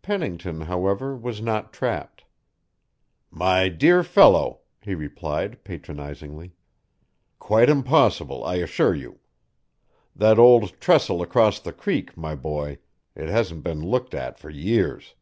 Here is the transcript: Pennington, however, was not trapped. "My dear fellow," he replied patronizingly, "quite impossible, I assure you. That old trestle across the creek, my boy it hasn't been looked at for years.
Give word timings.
Pennington, 0.00 0.62
however, 0.62 1.14
was 1.14 1.42
not 1.42 1.70
trapped. 1.70 2.24
"My 3.30 3.68
dear 3.68 4.02
fellow," 4.02 4.60
he 4.80 4.94
replied 4.94 5.62
patronizingly, 5.64 6.52
"quite 7.38 7.68
impossible, 7.68 8.42
I 8.42 8.54
assure 8.54 8.94
you. 8.94 9.18
That 10.16 10.38
old 10.38 10.80
trestle 10.80 11.20
across 11.20 11.60
the 11.60 11.74
creek, 11.74 12.16
my 12.16 12.34
boy 12.34 12.78
it 13.14 13.28
hasn't 13.28 13.62
been 13.62 13.82
looked 13.82 14.14
at 14.14 14.38
for 14.38 14.48
years. 14.48 15.14